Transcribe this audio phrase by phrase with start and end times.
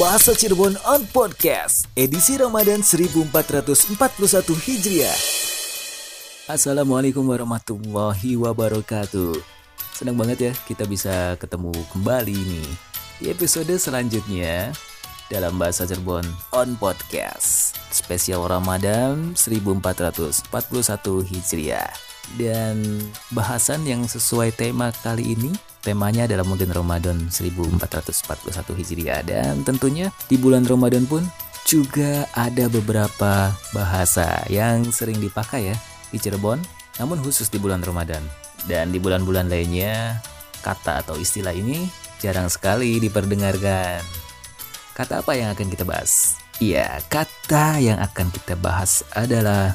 [0.00, 3.28] Bahasa Cirebon on Podcast, edisi Ramadan 1441
[4.56, 5.18] Hijriah.
[6.48, 9.36] Assalamualaikum warahmatullahi wabarakatuh.
[9.92, 12.68] Senang banget ya kita bisa ketemu kembali nih
[13.20, 14.72] di episode selanjutnya
[15.28, 16.24] dalam Bahasa Cirebon
[16.56, 17.76] on Podcast.
[17.92, 20.48] Spesial Ramadan 1441
[21.20, 22.11] Hijriah.
[22.38, 23.02] Dan
[23.34, 25.52] bahasan yang sesuai tema kali ini
[25.82, 31.26] Temanya adalah mungkin Ramadan 1441 Hijriah dan tentunya di bulan Ramadan pun
[31.66, 35.76] juga ada beberapa bahasa yang sering dipakai ya
[36.14, 36.62] di Cirebon
[37.02, 38.22] namun khusus di bulan Ramadan.
[38.62, 40.22] Dan di bulan-bulan lainnya
[40.62, 41.90] kata atau istilah ini
[42.22, 43.98] jarang sekali diperdengarkan.
[44.94, 46.38] Kata apa yang akan kita bahas?
[46.62, 49.74] Iya, kata yang akan kita bahas adalah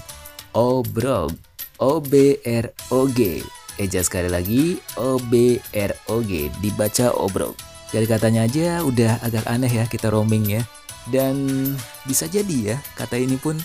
[1.80, 3.44] obrog.
[3.77, 7.54] Eja sekali lagi O B R O G dibaca obrok.
[7.94, 10.66] Dari katanya aja udah agak aneh ya kita roaming ya.
[11.08, 11.45] Dan
[12.04, 13.55] bisa jadi ya kata ini pun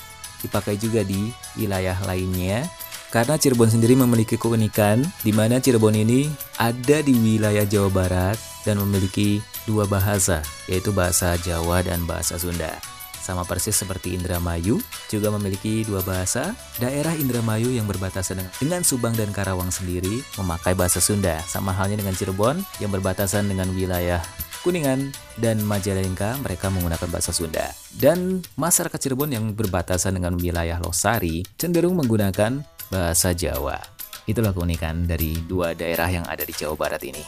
[0.44, 2.66] dipakai juga di wilayah lainnya
[3.12, 8.78] karena Cirebon sendiri memiliki keunikan di mana Cirebon ini ada di wilayah Jawa Barat dan
[8.80, 12.91] memiliki dua bahasa yaitu bahasa Jawa dan bahasa Sunda.
[13.22, 16.58] Sama persis seperti Indramayu, juga memiliki dua bahasa.
[16.82, 21.38] Daerah Indramayu yang berbatasan dengan Subang dan Karawang sendiri memakai bahasa Sunda.
[21.46, 24.18] Sama halnya dengan Cirebon yang berbatasan dengan wilayah
[24.66, 25.10] Kuningan
[25.42, 27.70] dan Majalengka mereka menggunakan bahasa Sunda.
[27.94, 33.78] Dan masyarakat Cirebon yang berbatasan dengan wilayah Losari cenderung menggunakan bahasa Jawa.
[34.26, 37.22] Itulah keunikan dari dua daerah yang ada di Jawa Barat ini.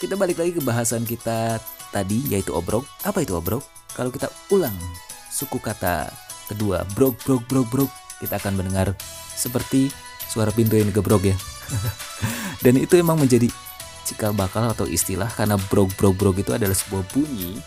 [0.00, 1.60] Kita balik lagi ke bahasan kita
[1.92, 2.88] tadi yaitu obrok.
[3.04, 3.64] Apa itu obrok?
[3.92, 4.76] Kalau kita ulang
[5.28, 6.08] suku kata
[6.48, 7.90] kedua brok brok brok brok.
[8.18, 8.98] Kita akan mendengar
[9.38, 9.94] seperti
[10.26, 11.36] suara pintu yang digebrok ya.
[12.64, 13.46] Dan itu emang menjadi
[14.02, 17.60] cikal bakal atau istilah karena brok brok brok itu adalah sebuah bunyi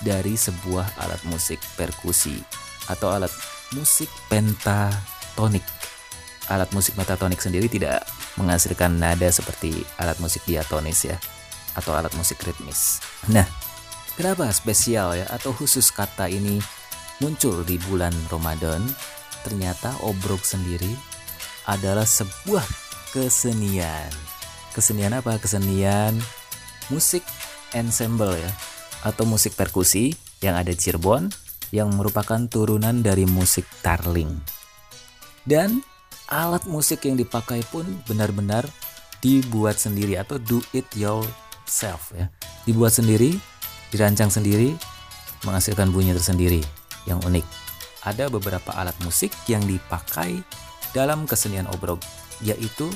[0.00, 2.40] dari sebuah alat musik perkusi
[2.88, 3.30] atau alat
[3.76, 5.66] musik pentatonik.
[6.50, 8.02] Alat musik pentatonik sendiri tidak
[8.40, 11.16] menghasilkan nada seperti alat musik diatonis ya
[11.78, 12.98] atau alat musik ritmis.
[13.30, 13.46] Nah
[14.16, 16.58] kenapa spesial ya atau khusus kata ini
[17.20, 18.80] muncul di bulan Ramadan,
[19.44, 20.90] ternyata obrok sendiri
[21.68, 22.64] adalah sebuah
[23.12, 24.08] kesenian.
[24.72, 25.36] Kesenian apa?
[25.36, 26.16] Kesenian
[26.88, 27.22] musik
[27.76, 28.50] ensemble ya
[29.06, 31.30] atau musik perkusi yang ada Cirebon
[31.70, 34.40] yang merupakan turunan dari musik tarling.
[35.44, 35.84] Dan
[36.26, 38.66] alat musik yang dipakai pun benar-benar
[39.20, 42.32] dibuat sendiri atau do it yourself ya.
[42.64, 43.36] Dibuat sendiri,
[43.92, 44.74] dirancang sendiri,
[45.44, 47.44] menghasilkan bunyi tersendiri yang unik.
[48.04, 50.40] Ada beberapa alat musik yang dipakai
[50.96, 52.00] dalam kesenian obrok,
[52.40, 52.88] yaitu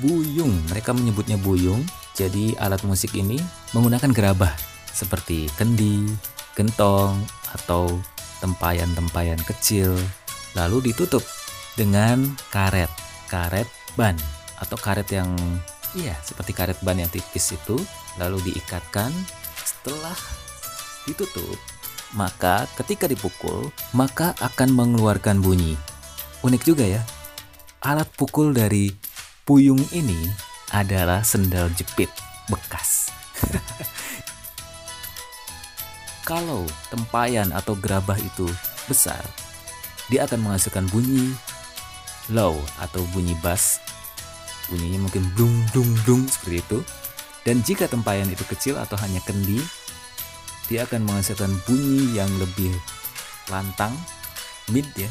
[0.00, 0.52] buyung.
[0.72, 1.84] Mereka menyebutnya buyung.
[2.16, 3.36] Jadi alat musik ini
[3.76, 4.52] menggunakan gerabah
[4.88, 6.08] seperti kendi,
[6.56, 7.20] gentong,
[7.52, 8.00] atau
[8.40, 9.92] tempayan-tempayan kecil.
[10.56, 11.20] Lalu ditutup
[11.76, 12.88] dengan karet,
[13.28, 14.16] karet ban
[14.56, 15.28] atau karet yang
[15.96, 17.76] iya seperti karet ban yang tipis itu
[18.16, 19.12] lalu diikatkan
[19.60, 20.16] setelah
[21.04, 21.56] ditutup
[22.14, 25.74] maka ketika dipukul, maka akan mengeluarkan bunyi.
[26.46, 27.02] Unik juga ya.
[27.82, 28.94] Alat pukul dari
[29.42, 30.30] puyung ini
[30.70, 32.10] adalah sendal jepit
[32.46, 33.10] bekas.
[36.28, 38.50] Kalau tempayan atau gerabah itu
[38.90, 39.22] besar,
[40.10, 41.34] dia akan menghasilkan bunyi
[42.34, 43.78] low atau bunyi bass.
[44.66, 46.78] Bunyinya mungkin blung blung blung seperti itu.
[47.46, 49.62] Dan jika tempayan itu kecil atau hanya kendi,
[50.66, 52.74] dia akan menghasilkan bunyi yang lebih
[53.50, 53.94] lantang
[54.70, 55.10] mid ya.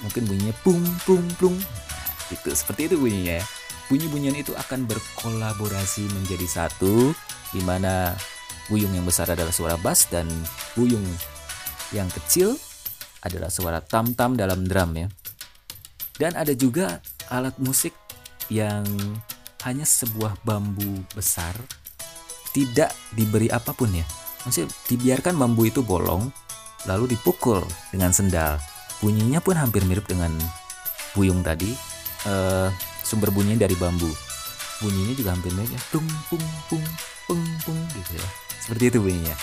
[0.00, 3.46] Mungkin bunyinya pung pung pung nah, itu seperti itu bunyinya ya.
[3.88, 7.16] Bunyi-bunyian itu akan berkolaborasi menjadi satu
[7.56, 8.12] di mana
[8.68, 10.28] buyung yang besar adalah suara bass dan
[10.76, 11.04] buyung
[11.88, 12.52] yang kecil
[13.24, 15.08] adalah suara tam-tam dalam drum ya.
[16.20, 17.00] Dan ada juga
[17.32, 17.96] alat musik
[18.52, 18.84] yang
[19.64, 21.56] hanya sebuah bambu besar
[22.52, 24.06] tidak diberi apa pun ya
[24.46, 26.30] Maksudnya dibiarkan bambu itu bolong,
[26.86, 28.60] lalu dipukul dengan sendal.
[28.98, 30.34] Bunyinya pun hampir mirip dengan
[31.14, 31.70] buyung tadi.
[32.26, 32.70] Uh,
[33.02, 34.10] sumber bunyinya dari bambu.
[34.82, 35.82] Bunyinya juga hampir mirip ya.
[35.90, 36.86] Pung, pung, pung,
[37.26, 38.28] pung, pung gitu ya.
[38.62, 39.36] Seperti itu bunyinya.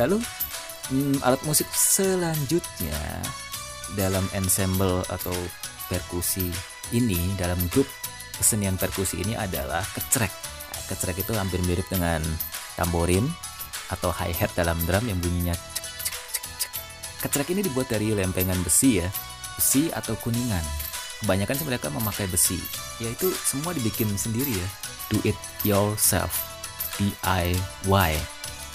[0.00, 0.20] Lalu
[0.92, 2.96] hmm, alat musik selanjutnya
[3.96, 5.34] dalam ensemble atau
[5.88, 6.48] perkusi
[6.96, 7.84] ini dalam grup
[8.36, 10.32] kesenian perkusi ini adalah kecrek.
[10.72, 12.24] Nah, kecrek itu hampir mirip dengan
[12.76, 13.28] tamborin
[13.92, 15.86] atau hi-hat dalam drum yang bunyinya cek,
[16.58, 16.72] cek,
[17.20, 17.48] cek, cek.
[17.52, 19.08] Ini dibuat dari lempengan besi ya,
[19.60, 20.64] besi atau kuningan.
[21.22, 22.58] Kebanyakan sih mereka memakai besi,
[22.98, 24.68] yaitu semua dibikin sendiri ya,
[25.12, 26.34] do it yourself,
[26.98, 28.12] DIY.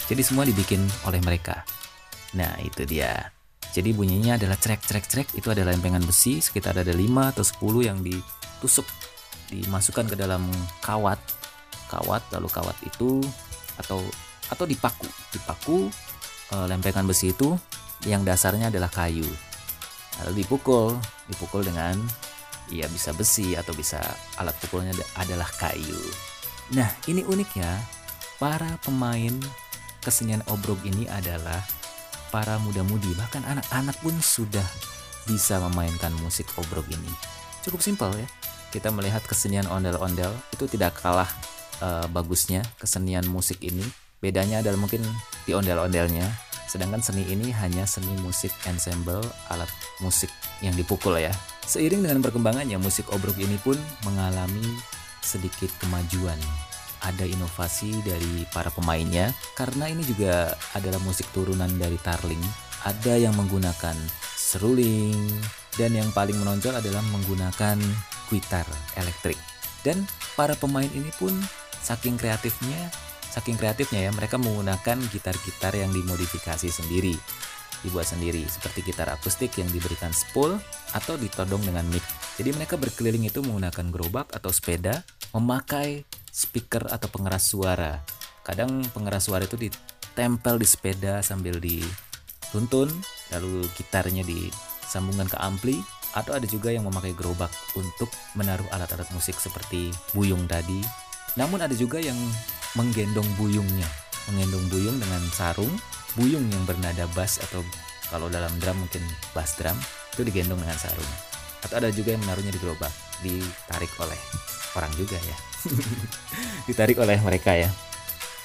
[0.08, 1.68] Jadi semua dibikin oleh mereka.
[2.40, 3.36] Nah, itu dia.
[3.76, 7.84] Jadi bunyinya adalah trek trek trek itu adalah lempengan besi sekitar ada 5 atau 10
[7.84, 8.88] yang ditusuk
[9.52, 10.48] dimasukkan ke dalam
[10.84, 11.20] kawat
[11.88, 13.24] kawat lalu kawat itu
[13.80, 14.04] atau
[14.50, 15.90] atau dipaku dipaku
[16.52, 17.56] e, lempengan besi itu
[18.06, 19.28] yang dasarnya adalah kayu
[20.24, 20.98] lalu dipukul
[21.30, 21.98] dipukul dengan
[22.68, 24.00] ya bisa besi atau bisa
[24.40, 26.00] alat pukulnya adalah kayu
[26.72, 27.80] nah ini uniknya
[28.38, 29.34] para pemain
[30.04, 31.64] kesenian obrok ini adalah
[32.32, 34.64] para muda-mudi bahkan anak-anak pun sudah
[35.28, 37.12] bisa memainkan musik obrok ini.
[37.68, 38.28] Cukup simpel ya.
[38.72, 41.28] Kita melihat kesenian ondel-ondel itu tidak kalah
[41.84, 43.84] uh, bagusnya kesenian musik ini.
[44.18, 45.06] Bedanya adalah mungkin
[45.46, 46.26] di ondel-ondelnya.
[46.68, 49.72] Sedangkan seni ini hanya seni musik ensemble alat
[50.04, 50.30] musik
[50.60, 51.32] yang dipukul ya.
[51.64, 54.64] Seiring dengan perkembangannya musik obrok ini pun mengalami
[55.24, 56.40] sedikit kemajuan
[57.06, 62.42] ada inovasi dari para pemainnya karena ini juga adalah musik turunan dari tarling.
[62.88, 63.98] Ada yang menggunakan
[64.38, 65.18] seruling
[65.76, 67.78] dan yang paling menonjol adalah menggunakan
[68.32, 68.66] gitar
[68.98, 69.38] elektrik.
[69.86, 71.32] Dan para pemain ini pun
[71.84, 72.92] saking kreatifnya,
[73.38, 77.14] saking kreatifnya ya mereka menggunakan gitar-gitar yang dimodifikasi sendiri
[77.86, 80.58] dibuat sendiri seperti gitar akustik yang diberikan spool
[80.98, 82.02] atau ditodong dengan mic.
[82.38, 88.02] Jadi mereka berkeliling itu menggunakan gerobak atau sepeda, memakai speaker atau pengeras suara.
[88.42, 92.90] Kadang pengeras suara itu ditempel di sepeda sambil dituntun,
[93.34, 95.78] lalu gitarnya disambungkan ke ampli,
[96.18, 100.82] atau ada juga yang memakai gerobak untuk menaruh alat-alat musik seperti buyung tadi.
[101.38, 102.18] Namun ada juga yang
[102.78, 103.90] menggendong buyungnya,
[104.30, 105.74] menggendong buyung dengan sarung,
[106.14, 107.66] buyung yang bernada bass atau
[108.14, 109.02] kalau dalam drum mungkin
[109.34, 109.76] bass drum
[110.14, 111.12] itu digendong dengan sarung.
[111.66, 112.94] Atau ada juga yang menaruhnya di gerobak,
[113.26, 114.20] ditarik oleh
[114.78, 115.38] orang juga ya.
[116.70, 117.70] ditarik oleh mereka ya.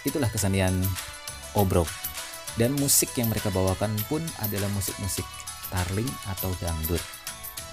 [0.02, 0.80] Itulah kesenian
[1.52, 1.88] obrok.
[2.56, 5.24] Dan musik yang mereka bawakan pun adalah musik-musik
[5.72, 7.00] tarling atau dangdut.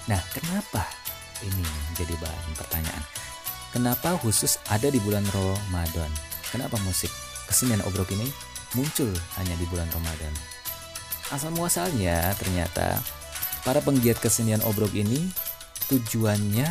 [0.08, 0.88] Nah, kenapa
[1.44, 3.04] ini menjadi bahan pertanyaan?
[3.76, 6.29] Kenapa khusus ada di bulan Ramadan?
[6.50, 7.10] Kenapa musik
[7.46, 8.26] kesenian obrok ini
[8.74, 10.34] muncul hanya di bulan Ramadan?
[11.30, 12.98] Asal muasalnya ternyata
[13.62, 15.30] para penggiat kesenian obrok ini
[15.86, 16.66] tujuannya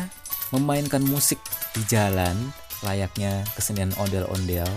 [0.52, 1.40] memainkan musik
[1.72, 2.52] di jalan
[2.84, 4.68] layaknya kesenian ondel-ondel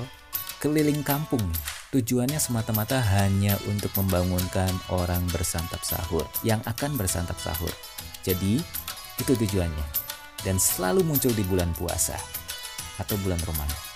[0.63, 1.43] keliling kampung.
[1.91, 7.69] Tujuannya semata-mata hanya untuk membangunkan orang bersantap sahur yang akan bersantap sahur.
[8.23, 8.63] Jadi,
[9.19, 9.85] itu tujuannya.
[10.41, 12.15] Dan selalu muncul di bulan puasa
[12.97, 13.92] atau bulan Ramadan.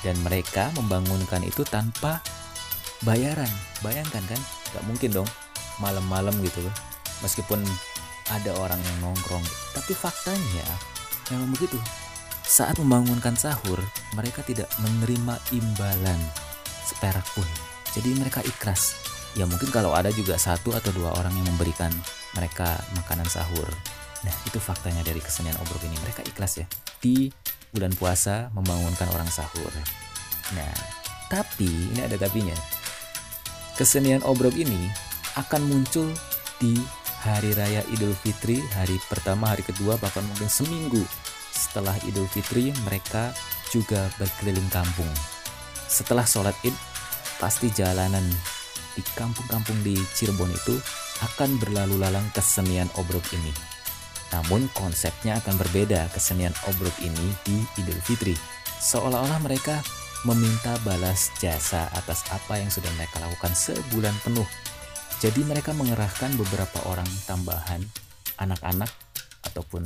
[0.00, 2.24] Dan mereka membangunkan itu tanpa
[3.04, 3.50] bayaran.
[3.84, 4.40] Bayangkan kan?
[4.72, 5.28] Gak mungkin dong
[5.80, 6.74] malam-malam gitu loh.
[7.20, 7.60] Meskipun
[8.32, 9.44] ada orang yang nongkrong.
[9.76, 10.66] Tapi faktanya
[11.30, 11.76] memang begitu
[12.50, 13.78] saat membangunkan sahur,
[14.18, 16.18] mereka tidak menerima imbalan
[16.82, 17.46] seperak pun.
[17.94, 18.98] Jadi mereka ikhlas.
[19.38, 21.94] Ya mungkin kalau ada juga satu atau dua orang yang memberikan
[22.34, 23.70] mereka makanan sahur.
[24.26, 25.94] Nah itu faktanya dari kesenian obrok ini.
[26.02, 26.66] Mereka ikhlas ya.
[26.98, 27.30] Di
[27.70, 29.72] bulan puasa membangunkan orang sahur.
[30.54, 30.74] Nah
[31.30, 32.54] tapi ini ada tapinya.
[33.78, 34.90] Kesenian obrok ini
[35.38, 36.10] akan muncul
[36.58, 36.76] di
[37.22, 41.00] hari raya Idul Fitri, hari pertama, hari kedua, bahkan mungkin seminggu
[41.54, 43.30] setelah Idul Fitri mereka
[43.70, 45.08] juga berkeliling kampung.
[45.86, 46.74] Setelah sholat id,
[47.38, 48.26] pasti jalanan
[48.98, 50.76] di kampung-kampung di Cirebon itu
[51.22, 53.52] akan berlalu lalang kesenian obrok ini.
[54.30, 58.34] Namun konsepnya akan berbeda kesenian obrok ini di Idul Fitri.
[58.80, 59.82] Seolah-olah mereka
[60.24, 64.46] meminta balas jasa atas apa yang sudah mereka lakukan sebulan penuh.
[65.20, 67.84] Jadi mereka mengerahkan beberapa orang tambahan,
[68.40, 68.88] anak-anak
[69.44, 69.84] ataupun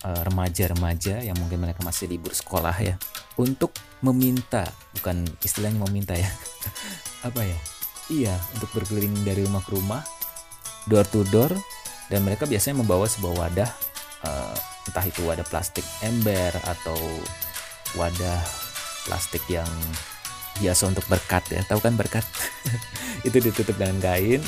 [0.00, 2.96] Eh, remaja-remaja yang mungkin mereka masih libur sekolah ya
[3.36, 3.68] untuk
[4.00, 4.64] meminta
[4.96, 6.24] bukan istilahnya meminta ya
[7.28, 7.58] apa ya
[8.08, 10.00] iya untuk berkeliling dari rumah ke rumah
[10.88, 11.52] door to door
[12.10, 13.70] dan mereka biasanya membawa sebuah wadah
[14.26, 14.54] uh,
[14.90, 16.98] entah itu wadah plastik ember atau
[17.94, 18.42] wadah
[19.06, 19.68] plastik yang
[20.60, 21.62] biasa untuk berkat ya.
[21.64, 22.26] Tahu kan berkat?
[23.26, 24.42] Itu ditutup dengan kain.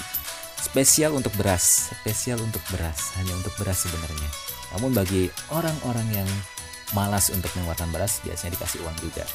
[0.63, 4.31] Spesial untuk beras spesial untuk beras hanya untuk beras sebenarnya.
[4.77, 6.29] Namun bagi orang-orang yang
[6.95, 9.27] malas untuk mengeluarkan beras biasanya dikasih uang juga.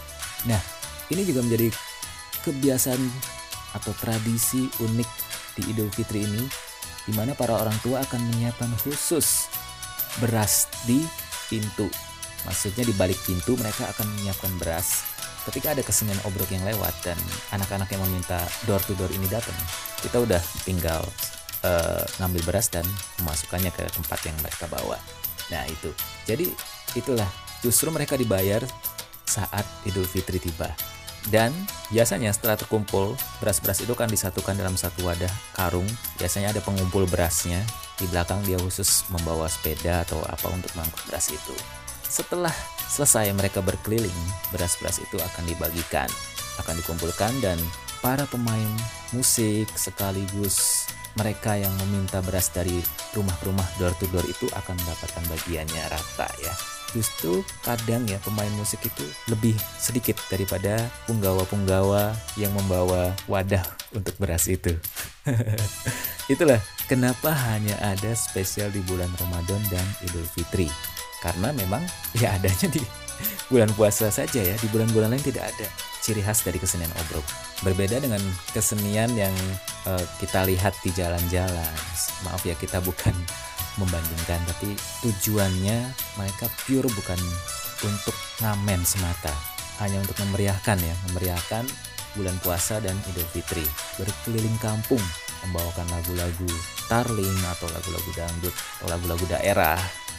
[0.47, 0.61] Nah,
[1.11, 1.67] ini juga menjadi
[2.47, 3.01] kebiasaan
[3.75, 5.09] atau tradisi unik
[5.59, 6.66] di Idul Fitri ini
[7.07, 9.47] di mana para orang tua akan menyiapkan khusus
[10.19, 11.01] beras di
[11.47, 11.87] pintu.
[12.43, 15.07] Maksudnya di balik pintu mereka akan menyiapkan beras.
[15.47, 17.15] Ketika ada kesenian obrok yang lewat dan
[17.55, 19.55] anak-anak yang meminta door to door ini datang,
[20.03, 20.99] kita udah tinggal
[21.63, 22.83] uh, ngambil beras dan
[23.23, 24.99] memasukkannya ke tempat yang mereka bawa.
[25.47, 25.95] Nah itu.
[26.27, 26.51] Jadi
[26.99, 27.27] itulah
[27.63, 28.59] justru mereka dibayar
[29.23, 30.67] saat Idul Fitri tiba.
[31.27, 31.51] Dan
[31.91, 35.87] biasanya setelah terkumpul, beras-beras itu kan disatukan dalam satu wadah karung.
[36.21, 37.59] Biasanya ada pengumpul berasnya.
[37.97, 41.55] Di belakang dia khusus membawa sepeda atau apa untuk mengangkut beras itu.
[42.07, 42.53] Setelah
[42.87, 44.15] selesai mereka berkeliling,
[44.53, 46.07] beras-beras itu akan dibagikan,
[46.61, 47.59] akan dikumpulkan dan
[47.99, 48.71] para pemain
[49.11, 52.77] musik sekaligus mereka yang meminta beras dari
[53.17, 58.19] rumah ke rumah door to door itu akan mendapatkan bagiannya rata ya justru kadang ya
[58.23, 60.79] pemain musik itu lebih sedikit daripada
[61.09, 64.75] punggawa-punggawa yang membawa wadah untuk beras itu.
[66.33, 66.59] Itulah
[66.91, 70.67] kenapa hanya ada spesial di bulan Ramadan dan Idul Fitri.
[71.23, 71.81] Karena memang
[72.21, 72.83] ya adanya di
[73.49, 75.67] bulan puasa saja ya, di bulan-bulan lain tidak ada
[76.03, 77.25] ciri khas dari kesenian obrok.
[77.65, 78.21] Berbeda dengan
[78.55, 79.33] kesenian yang
[79.89, 81.73] uh, kita lihat di jalan-jalan.
[82.23, 83.11] Maaf ya kita bukan
[83.77, 84.73] membandingkan tapi
[85.05, 85.77] tujuannya
[86.17, 87.19] mereka pure bukan
[87.85, 89.33] untuk ngamen semata
[89.77, 91.65] hanya untuk memeriahkan ya memeriahkan
[92.17, 93.63] bulan puasa dan Idul Fitri.
[94.01, 95.01] Berkeliling kampung
[95.45, 96.49] membawakan lagu-lagu
[96.89, 99.77] tarling atau lagu-lagu dangdut atau lagu-lagu daerah.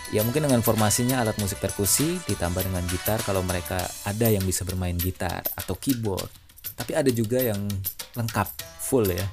[0.09, 4.65] Ya mungkin dengan formasinya alat musik perkusi ditambah dengan gitar kalau mereka ada yang bisa
[4.65, 6.31] bermain gitar atau keyboard.
[6.79, 7.61] Tapi ada juga yang
[8.17, 8.49] lengkap
[8.79, 9.27] full ya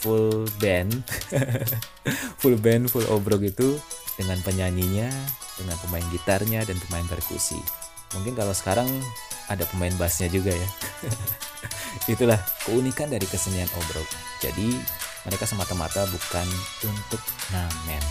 [0.00, 1.04] full band.
[2.40, 3.76] Full band full obrok itu
[4.16, 5.12] dengan penyanyinya
[5.60, 7.60] dengan pemain gitarnya dan pemain perkusi.
[8.16, 8.88] Mungkin kalau sekarang
[9.52, 10.68] ada pemain bassnya juga ya.
[12.12, 14.08] Itulah keunikan dari kesenian obrok.
[14.40, 14.72] Jadi
[15.28, 16.48] mereka semata-mata bukan
[16.88, 17.20] untuk
[17.52, 18.02] ngamen.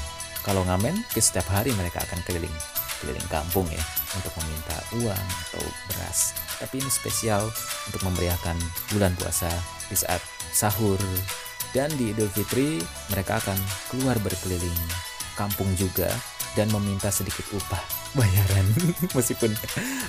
[0.45, 2.53] Kalau ngamen ke setiap hari mereka akan keliling
[3.01, 3.81] keliling kampung ya
[4.13, 6.37] untuk meminta uang atau beras.
[6.61, 7.49] Tapi ini spesial
[7.89, 8.55] untuk memeriahkan
[8.93, 9.49] bulan puasa
[9.89, 10.21] di saat
[10.53, 10.99] sahur
[11.75, 12.81] dan di Idul Fitri
[13.13, 13.57] mereka akan
[13.93, 14.79] keluar berkeliling
[15.37, 16.09] kampung juga
[16.57, 17.79] dan meminta sedikit upah
[18.17, 18.65] bayaran.
[19.17, 19.53] Meskipun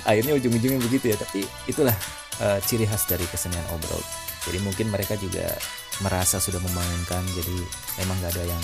[0.03, 1.93] akhirnya ujung-ujungnya begitu ya tapi itulah
[2.41, 4.01] uh, ciri khas dari kesenian obrol.
[4.41, 5.53] Jadi mungkin mereka juga
[6.01, 7.57] merasa sudah membangunkan jadi
[8.01, 8.63] emang gak ada yang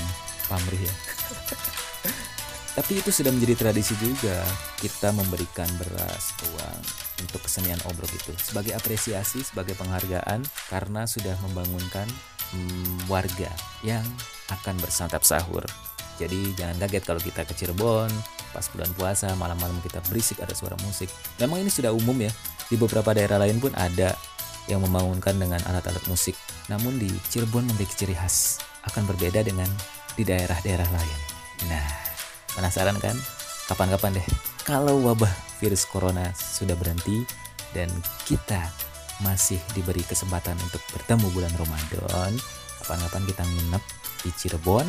[0.49, 0.93] pamrih ya
[2.77, 4.37] tapi itu sudah menjadi tradisi juga
[4.77, 6.79] kita memberikan beras uang
[7.25, 12.05] untuk kesenian obrol itu sebagai apresiasi sebagai penghargaan karena sudah membangunkan
[12.53, 13.49] hmm, warga
[13.81, 14.05] yang
[14.53, 15.65] akan bersantap sahur.
[16.21, 18.13] Jadi jangan kaget kalau kita ke Cirebon
[18.53, 21.09] pas bulan puasa malam-malam kita berisik ada suara musik.
[21.41, 22.29] Memang ini sudah umum ya.
[22.69, 24.13] Di beberapa daerah lain pun ada
[24.69, 26.37] yang membangunkan dengan alat-alat musik.
[26.69, 29.69] Namun di Cirebon memiliki ciri khas akan berbeda dengan
[30.13, 31.19] di daerah-daerah lain.
[31.69, 32.06] Nah,
[32.57, 33.13] penasaran kan?
[33.69, 34.27] Kapan-kapan deh
[34.67, 35.31] kalau wabah
[35.63, 37.23] virus corona sudah berhenti
[37.71, 37.87] dan
[38.27, 38.67] kita
[39.23, 42.35] masih diberi kesempatan untuk bertemu bulan Ramadan,
[42.83, 43.83] kapan-kapan kita nginep
[44.27, 44.85] di Cirebon,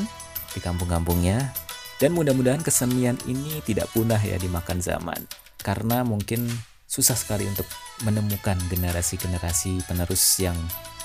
[0.51, 1.55] di kampung-kampungnya,
[2.03, 5.23] dan mudah-mudahan kesenian ini tidak punah ya dimakan zaman.
[5.63, 6.51] Karena mungkin
[6.91, 7.71] susah sekali untuk
[8.03, 10.59] menemukan generasi-generasi penerus yang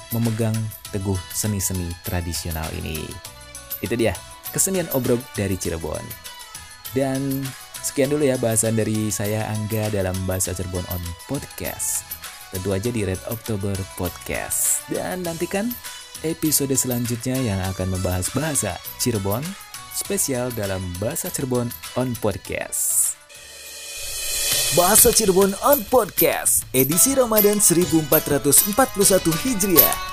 [0.10, 0.58] memegang
[0.90, 3.06] teguh seni-seni tradisional ini.
[3.86, 4.18] Itu dia,
[4.50, 6.33] kesenian obrok dari Cirebon.
[6.94, 7.42] Dan
[7.82, 12.14] sekian dulu ya bahasan dari saya Angga dalam Bahasa Cirebon on Podcast
[12.54, 14.86] tentu aja di Red October Podcast.
[14.86, 15.74] Dan nantikan
[16.22, 19.42] episode selanjutnya yang akan membahas bahasa Cirebon
[19.98, 23.18] spesial dalam Bahasa Cirebon on Podcast.
[24.78, 28.10] Bahasa Cirebon on Podcast, edisi Ramadan 1441
[29.46, 30.13] Hijriah.